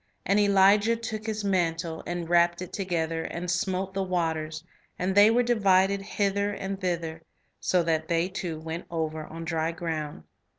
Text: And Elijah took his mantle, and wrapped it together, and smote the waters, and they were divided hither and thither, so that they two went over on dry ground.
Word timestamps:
And 0.25 0.39
Elijah 0.39 0.95
took 0.95 1.27
his 1.27 1.43
mantle, 1.45 2.01
and 2.07 2.27
wrapped 2.27 2.63
it 2.63 2.73
together, 2.73 3.21
and 3.25 3.51
smote 3.51 3.93
the 3.93 4.01
waters, 4.01 4.63
and 4.97 5.13
they 5.13 5.29
were 5.29 5.43
divided 5.43 6.01
hither 6.01 6.49
and 6.53 6.81
thither, 6.81 7.21
so 7.59 7.83
that 7.83 8.07
they 8.07 8.27
two 8.27 8.59
went 8.59 8.87
over 8.89 9.27
on 9.27 9.45
dry 9.45 9.71
ground. 9.71 10.23